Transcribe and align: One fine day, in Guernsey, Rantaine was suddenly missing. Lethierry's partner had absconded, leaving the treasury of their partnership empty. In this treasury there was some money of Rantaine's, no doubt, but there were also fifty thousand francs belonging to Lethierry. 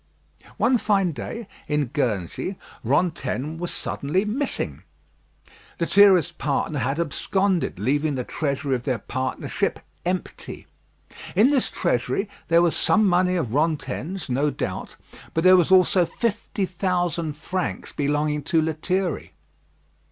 One 0.57 0.79
fine 0.79 1.11
day, 1.11 1.47
in 1.67 1.85
Guernsey, 1.85 2.57
Rantaine 2.83 3.59
was 3.59 3.69
suddenly 3.71 4.25
missing. 4.25 4.81
Lethierry's 5.79 6.31
partner 6.31 6.79
had 6.79 6.99
absconded, 6.99 7.77
leaving 7.77 8.15
the 8.15 8.23
treasury 8.23 8.73
of 8.73 8.81
their 8.81 8.97
partnership 8.97 9.79
empty. 10.03 10.65
In 11.35 11.51
this 11.51 11.69
treasury 11.69 12.27
there 12.47 12.63
was 12.63 12.75
some 12.75 13.05
money 13.05 13.35
of 13.35 13.53
Rantaine's, 13.53 14.27
no 14.27 14.49
doubt, 14.49 14.95
but 15.35 15.43
there 15.43 15.55
were 15.55 15.65
also 15.69 16.03
fifty 16.07 16.65
thousand 16.65 17.33
francs 17.37 17.91
belonging 17.91 18.41
to 18.45 18.59
Lethierry. 18.59 19.33